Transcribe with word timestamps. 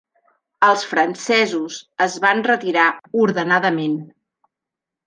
Els 0.69 0.85
francesos 0.93 1.77
es 2.07 2.17
van 2.27 2.43
retirar 2.51 2.87
ordenadament. 3.27 3.97